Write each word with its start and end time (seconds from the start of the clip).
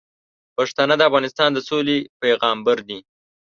پښتانه 0.57 0.93
د 0.97 1.01
افغانستان 1.09 1.49
د 1.53 1.59
سولې 1.69 1.97
پیغامبر 2.21 2.77
دي. 2.87 2.99